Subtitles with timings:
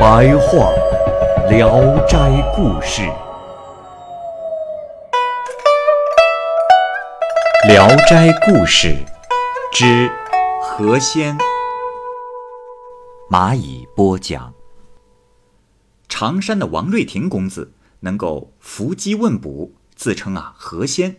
[0.00, 0.72] 白话
[1.50, 2.16] 《聊斋
[2.56, 3.02] 故事》。
[7.68, 8.88] 《聊斋故事》
[9.74, 10.10] 之
[10.62, 11.36] 何仙，
[13.30, 14.54] 蚂蚁播讲。
[16.08, 21.16] 常山的王瑞亭公子能够伏击问卜，自称啊何仙。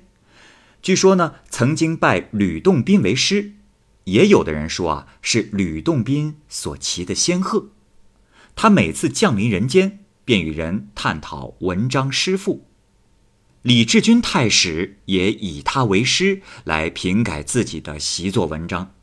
[0.81, 3.51] 据说呢，曾经拜吕洞宾为师，
[4.05, 7.67] 也有的人说啊是吕洞宾所骑的仙鹤。
[8.55, 12.67] 他每次降临人间，便与人探讨文章诗赋。
[13.63, 18.93] 李志军太史也以他为师来评改自己的习作文章。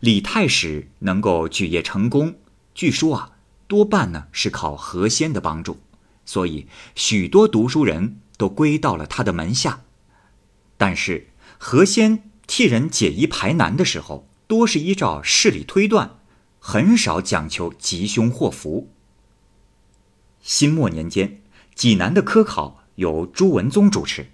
[0.00, 2.36] 李太史能够举业成功，
[2.74, 3.32] 据说啊，
[3.66, 5.80] 多半呢是靠何仙的帮助，
[6.24, 9.82] 所以许多读书人都归到了他的门下。
[10.76, 16.18] 但是何仙替人解疑排难的时候，多是依照事理推断，
[16.64, 18.92] 很少讲求吉凶祸福。
[20.40, 21.42] 新末年间，
[21.74, 22.84] 济南的科考。
[22.96, 24.28] 由朱文宗主持。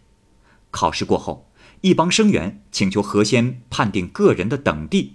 [0.71, 1.49] 考试过后，
[1.81, 5.15] 一帮生员请求何仙判定个人的等第。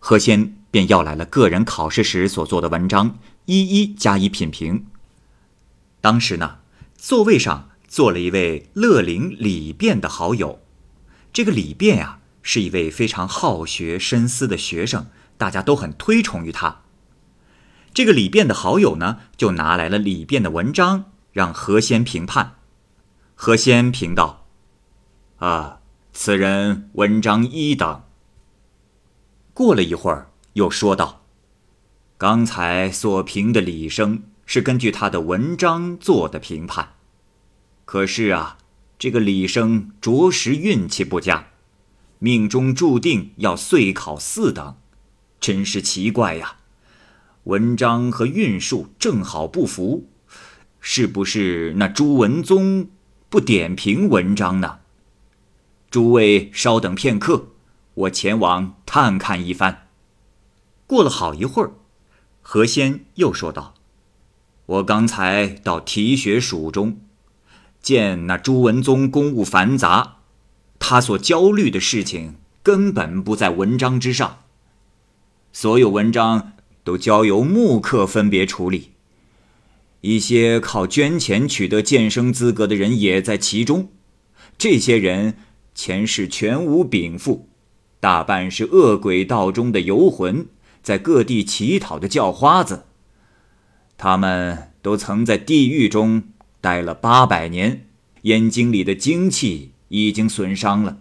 [0.00, 4.86] 何仙便要来了个人考试时所做的文章，一一加以品评。
[6.00, 6.58] 当时呢，
[6.96, 10.60] 座位上坐了一位乐陵李辩的好友。
[11.32, 16.82] 这个李辩呀，是一位非常好学深思的学生，大家都很推崇于他。
[17.92, 21.06] 这个李辩的好友呢，就拿来了李辩的文章。
[21.32, 22.58] 让何仙评判，
[23.34, 24.46] 何仙评道
[25.38, 25.80] ：“啊，
[26.12, 28.04] 此人文章一等。”
[29.52, 31.24] 过了一会儿，又说道
[32.16, 36.90] ：“刚才所评的李生是根据他的文章做的评判，
[37.84, 38.58] 可是啊，
[38.96, 41.48] 这个李生着实运气不佳，
[42.18, 44.76] 命中注定要岁考四等，
[45.40, 46.56] 真是奇怪呀！
[47.44, 50.06] 文章和运数正好不符。”
[50.86, 52.88] 是不是那朱文宗
[53.30, 54.80] 不点评文章呢？
[55.90, 57.46] 诸位稍等片刻，
[57.94, 59.88] 我前往探看一番。
[60.86, 61.72] 过了好一会儿，
[62.42, 63.72] 何仙又说道
[64.66, 66.98] ：“我刚才到题学署中，
[67.80, 70.13] 见那朱文宗公务繁杂，
[70.86, 74.40] 他所焦虑的事情根本不在文章之上，
[75.50, 76.52] 所有文章
[76.84, 78.90] 都交由木刻分别处理。”
[80.02, 83.88] 一些靠捐钱取得监生资格的人也在其中，
[84.58, 85.38] 这些人
[85.74, 87.48] 前世全无禀赋，
[87.98, 90.48] 大半是恶鬼道中的游魂，
[90.82, 92.84] 在各地乞讨的叫花子。
[93.96, 96.24] 他们都曾在地狱中
[96.60, 97.86] 待了八百年，
[98.22, 100.98] 眼睛里的精气已经损伤了，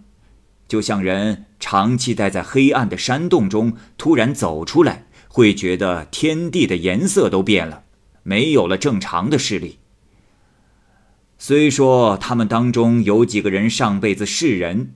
[0.68, 7.84] 就像人长期待在黑暗的山洞中，突然走出来，会觉得天地的颜色都变了。
[8.24, 9.80] 没有了正常的视力。
[11.38, 14.94] 虽说他们当中有几个人上辈子是人，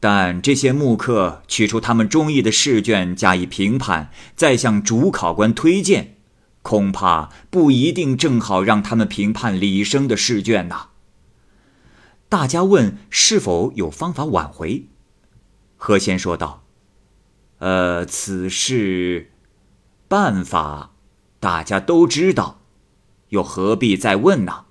[0.00, 6.16] 但这些木刻取出他们中意的试卷加以评判，再向主考官推荐，
[6.62, 10.88] 恐怕不一定正好让他们评判李生的试卷呐。
[12.28, 14.86] 大家问是否有方法挽回，
[15.76, 16.64] 何仙说道
[17.58, 19.32] ：“呃，此事
[20.08, 20.92] 办法。”
[21.40, 22.60] 大家都知道，
[23.28, 24.64] 又何必再问呢？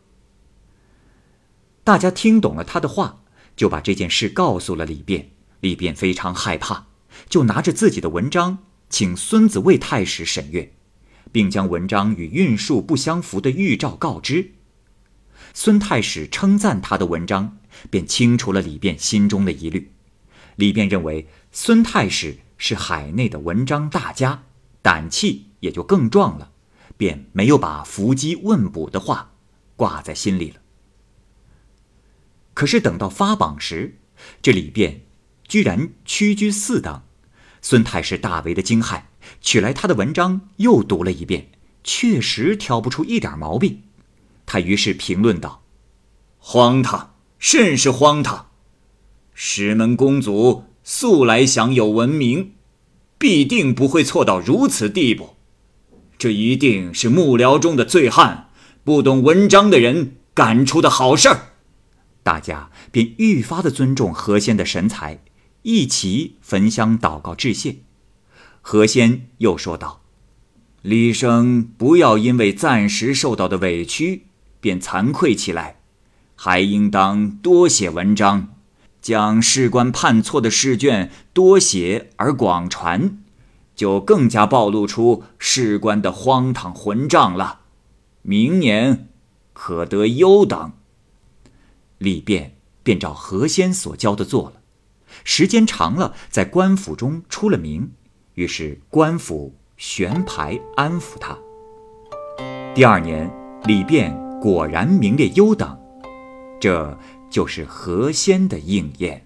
[1.85, 3.21] 大家听懂了他的话，
[3.55, 5.29] 就把这件事告诉了李辩。
[5.61, 6.87] 李辩非常害怕，
[7.29, 8.57] 就拿着自己的文章，
[8.89, 10.73] 请孙子魏太史审阅，
[11.31, 14.51] 并将文章与运数不相符的预兆告知。
[15.53, 17.57] 孙太史称赞他的文章，
[17.89, 19.91] 便清除了李辩心中的疑虑。
[20.55, 24.43] 李辩认为孙太史是海内的文章大家，
[24.81, 26.51] 胆气也就更壮了。
[26.97, 29.33] 便没有把伏击问卜的话
[29.75, 30.55] 挂在心里了。
[32.55, 33.99] 可是等到发榜时，
[34.41, 35.01] 这李辩
[35.47, 37.03] 居然屈居四等，
[37.61, 39.03] 孙太史大为的惊骇，
[39.41, 41.51] 取来他的文章又读了一遍，
[41.83, 43.83] 确实挑不出一点毛病。
[44.47, 45.61] 他于是评论道
[46.39, 48.47] ：“荒唐，甚是荒唐！
[49.35, 52.53] 石门公族素来享有文明，
[53.19, 55.35] 必定不会错到如此地步。
[56.17, 58.49] 这一定是幕僚中的醉汉，
[58.83, 61.49] 不懂文章的人干出的好事儿。
[62.23, 65.19] 大家便愈发的尊重何仙的神才，
[65.63, 67.75] 一起焚香祷告致谢。
[68.61, 70.01] 何仙又说道
[70.81, 74.23] ：“李生不要因为暂时受到的委屈
[74.59, 75.79] 便惭愧起来，
[76.35, 78.49] 还应当多写文章。”
[78.99, 83.19] 将事官判错的试卷多写而广传，
[83.73, 87.61] 就更加暴露出事官的荒唐混账了。
[88.23, 89.07] 明年
[89.53, 90.73] 可得优等。
[91.99, 94.55] 李变便照何仙所教的做了，
[95.23, 97.91] 时间长了，在官府中出了名，
[98.33, 101.37] 于是官府悬牌安抚他。
[102.75, 103.31] 第二年，
[103.63, 105.77] 李变果然名列优等，
[106.59, 106.97] 这。
[107.29, 109.21] 就是何仙的应验。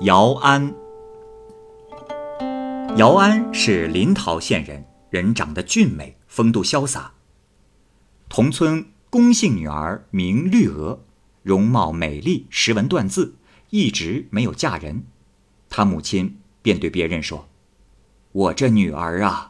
[0.00, 0.74] 姚安，
[2.96, 7.12] 姚安是临洮县人，人长得俊美，风度潇洒。
[8.30, 11.00] 同村龚姓女儿名绿娥，
[11.42, 13.34] 容貌美丽，识文断字，
[13.68, 15.04] 一直没有嫁人。
[15.68, 17.46] 他母亲便对别人说
[18.32, 19.49] ：“我这女儿啊，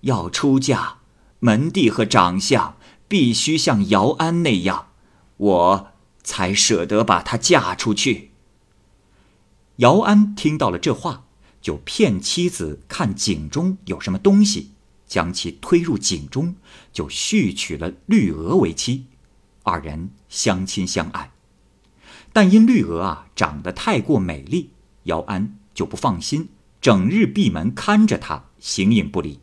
[0.00, 0.98] 要出嫁，
[1.40, 2.76] 门第和长相。”
[3.08, 4.88] 必须像姚安那样，
[5.38, 5.92] 我
[6.22, 8.32] 才舍得把她嫁出去。
[9.76, 11.24] 姚安听到了这话，
[11.62, 14.72] 就骗妻子看井中有什么东西，
[15.06, 16.56] 将其推入井中，
[16.92, 19.06] 就续娶了绿娥为妻。
[19.62, 21.30] 二人相亲相爱，
[22.34, 24.68] 但因绿娥啊长得太过美丽，
[25.04, 26.50] 姚安就不放心，
[26.82, 29.40] 整日闭门看着她，形影不离。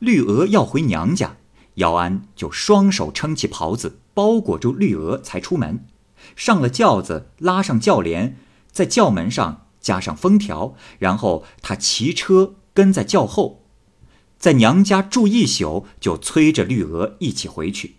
[0.00, 1.36] 绿娥要回娘家。
[1.74, 5.86] 姚安就双手撑起袍子，包裹住绿娥，才出门。
[6.34, 8.36] 上了轿子，拉上轿帘，
[8.70, 13.64] 在轿门上加上封条，然后他骑车跟在轿后，
[14.38, 17.94] 在娘家住一宿，就催着绿娥一起回去。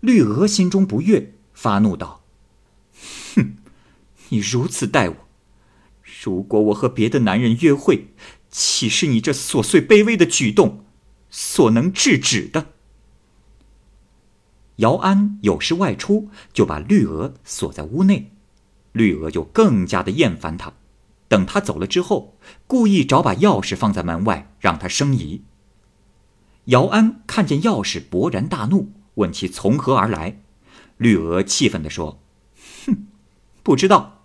[0.00, 2.22] 绿娥心中不悦，发怒道
[3.34, 3.56] ：“哼，
[4.30, 5.16] 你如此待我，
[6.22, 8.14] 如果我和别的男人约会，
[8.50, 10.85] 岂是你这琐碎卑微的举动
[11.38, 12.68] 所能制止的？”
[14.76, 18.32] 姚安有事外出，就把绿娥锁在屋内，
[18.92, 20.72] 绿娥就更加的厌烦他。
[21.28, 25.42] 等他走了之后，故意找把钥匙放在门外，让他生疑。
[26.66, 30.40] 姚安看见钥匙，勃然大怒，问其从何而来。
[30.96, 32.22] 绿娥气愤地说
[32.86, 33.06] ：“哼，
[33.62, 34.24] 不知道。”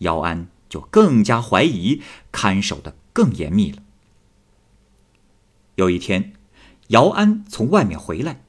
[0.00, 2.00] 姚安就更加怀疑，
[2.32, 3.82] 看守的更严密了。
[5.76, 6.32] 有一天，
[6.88, 8.42] 姚安从外面回来。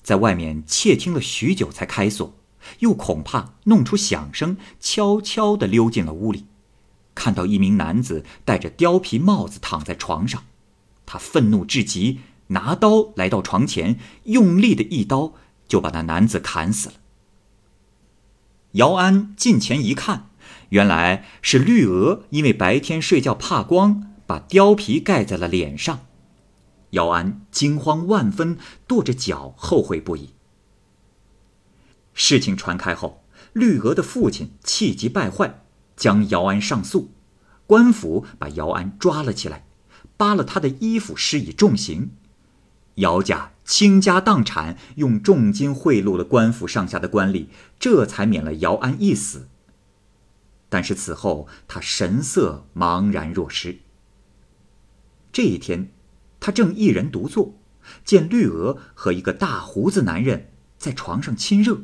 [0.00, 2.34] 在外面窃听了许久，才开锁，
[2.78, 6.46] 又恐怕弄出响声，悄悄地溜进了屋里，
[7.16, 10.44] 看到一名男子戴着貂皮帽子躺在床上，
[11.04, 15.34] 他愤怒至极，拿刀来到床前，用力的一刀
[15.66, 16.94] 就把那男子砍死了。
[18.72, 20.30] 姚安近前一看，
[20.68, 26.06] 原来是绿娥因为白天睡觉怕光，把貂皮盖在了脸上。
[26.90, 28.56] 姚安惊慌万分，
[28.86, 30.30] 跺着脚，后悔不已。
[32.14, 35.62] 事情传开后，绿娥的父亲气急败坏，
[35.96, 37.10] 将姚安上诉。
[37.66, 39.66] 官府把姚安抓了起来，
[40.16, 42.10] 扒了他的衣服，施以重刑。
[42.94, 47.46] 姚家倾家荡产，用重金贿赂了官府上下的官吏，
[47.78, 49.46] 这才免了姚安一死。
[50.70, 53.78] 但是此后，他神色茫然若失。
[55.30, 55.92] 这一天。
[56.40, 57.58] 他正一人独坐，
[58.04, 61.82] 见绿娥和一个大胡子男人在床上亲热，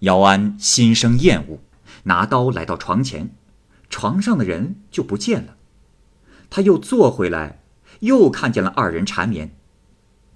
[0.00, 1.60] 姚安心生厌恶，
[2.04, 3.34] 拿刀来到床前，
[3.88, 5.56] 床上的人就不见了。
[6.50, 7.62] 他又坐回来，
[8.00, 9.56] 又看见了二人缠绵，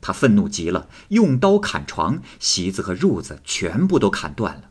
[0.01, 4.71] 他愤怒极了，用刀砍床，席子和褥子全部都砍断了。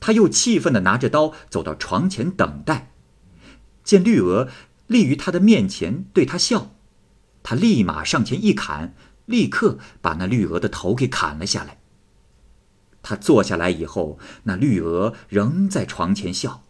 [0.00, 2.92] 他又气愤地拿着刀走到床前等待，
[3.84, 4.48] 见绿娥
[4.86, 6.74] 立于他的面前对他笑。
[7.42, 8.94] 他立马上前一砍，
[9.26, 11.78] 立刻把那绿娥的头给砍了下来。
[13.02, 16.64] 他坐下来以后，那绿娥仍在床前笑。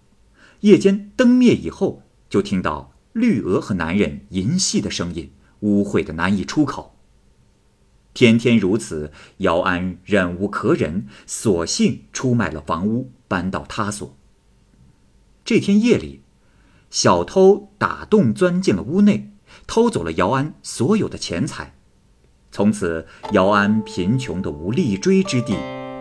[0.61, 6.97] 夜间灯灭以后，就听到绿娥和男人淫戏的声音，污秽的难以出口。
[8.13, 14.17] 天天如此，姚安忍无可忍，索性出卖了房屋，搬到他所。
[15.45, 16.23] 这天夜里，
[16.91, 19.33] 小偷打洞钻进了屋内。
[19.71, 21.73] 偷走了姚安所有的钱财，
[22.51, 25.55] 从此姚安贫穷的无立锥之地，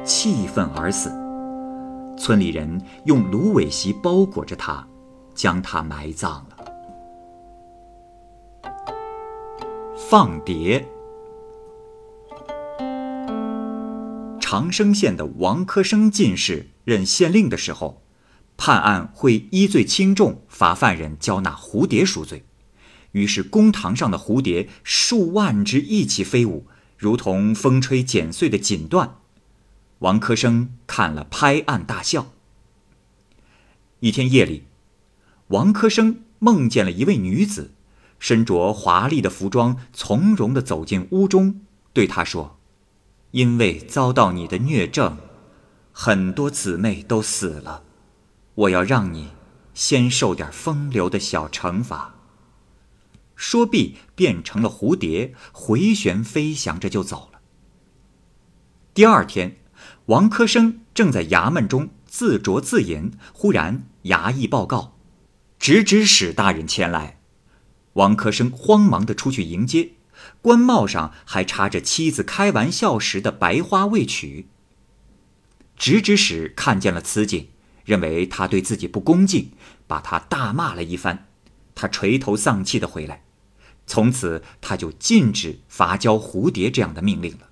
[0.04, 1.12] 气愤而死。
[2.18, 4.88] 村里人用芦苇席包裹着他，
[5.36, 6.58] 将他埋葬了。
[9.96, 10.84] 放蝶。
[14.40, 18.02] 长生县的王科生进士任县令的时候，
[18.58, 22.48] 判案会依罪轻重罚犯人交纳蝴蝶赎罪。
[23.12, 29.12] 于是公堂上的蝴蝶数万只一起飞舞，如同风吹剪碎的锦缎。
[30.00, 32.34] 王科生看了，拍案大笑。
[34.00, 34.64] 一天夜里，
[35.48, 37.72] 王科生梦见了一位女子，
[38.18, 41.62] 身着华丽的服装，从容地走进屋中，
[41.92, 42.58] 对他说。
[43.32, 45.18] 因为遭到你的虐症，
[45.92, 47.84] 很多姊妹都死了。
[48.56, 49.30] 我要让你
[49.74, 52.16] 先受点风流的小惩罚。
[53.40, 57.40] 说毕，变成了蝴蝶，回旋飞翔着就走了。
[58.94, 59.62] 第二天，
[60.08, 64.98] 王科生正在衙门中自酌自饮，忽然衙役报告，
[65.58, 67.22] 直指使大人前来。
[67.94, 69.92] 王科生慌忙地出去迎接。
[70.42, 74.50] 官帽上还插着妻子开玩笑时的白花未取。
[75.78, 77.48] 直指使看见了此景，
[77.86, 79.54] 认为他对自己不恭敬，
[79.88, 81.28] 把他大骂了一番。
[81.74, 83.24] 他垂头丧气的回来，
[83.90, 87.50] 从此他就禁止伐交蝴蝶这样的命令了。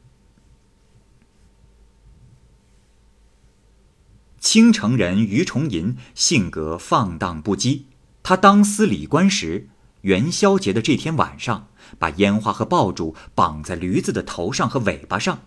[4.39, 7.81] 青城人于崇银性格放荡不羁，
[8.21, 9.67] 他当司礼官时，
[10.01, 11.67] 元宵节的这天晚上。
[11.97, 15.43] 把烟花和爆竹绑在驴子的头上和尾巴上，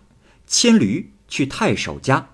[0.47, 2.29] 牵驴去太守家，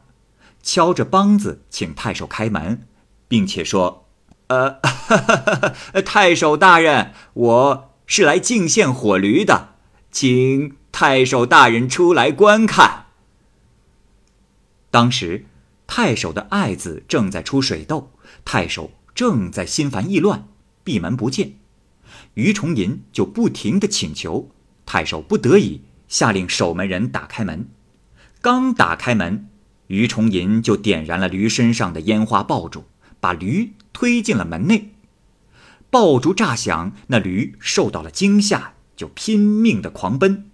[0.64, 2.88] 敲着梆子请太守开门，
[3.28, 4.08] 并且说
[4.48, 4.80] ：“呃，
[6.06, 9.76] 太守大人，我是来敬献火驴的，
[10.12, 13.06] 请太守大人出来观看。”
[14.90, 15.46] 当时，
[15.86, 18.12] 太守的爱子正在出水痘，
[18.44, 20.48] 太守正在心烦意乱，
[20.84, 21.54] 闭门不见。
[22.34, 24.50] 于崇银就不停的请求，
[24.86, 27.68] 太守不得已下令守门人打开门。
[28.42, 29.50] 刚打开门，
[29.88, 32.86] 于崇银就点燃了驴身上的烟花爆竹，
[33.20, 34.94] 把驴推进了门内。
[35.90, 40.50] 爆竹炸响，那驴受到了惊吓，就拼命的狂奔。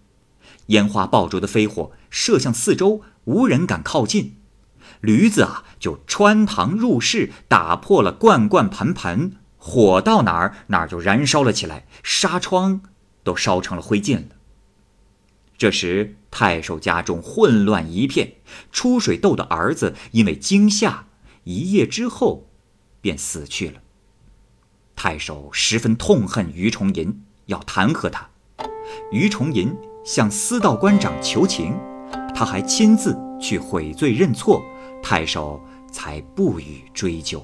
[0.68, 4.36] 烟花爆竹的飞火射向四周，无人敢靠近。
[5.02, 9.34] 驴子啊，就穿堂入室，打破了罐罐盆盆。
[9.58, 12.82] 火到哪儿，哪儿就燃烧了起来，纱窗
[13.24, 14.36] 都烧成了灰烬了。
[15.58, 18.34] 这时，太守家中混乱一片，
[18.72, 21.08] 出水痘的儿子因为惊吓，
[21.46, 22.50] 一夜之后
[23.00, 23.83] 便死去了。
[24.96, 27.14] 太守十分痛恨于崇银，
[27.48, 28.28] 要弹劾他。
[29.12, 31.76] 于崇银向司道官长求情，
[32.34, 34.64] 他还亲自去悔罪认错，
[35.02, 37.44] 太守才不予追究。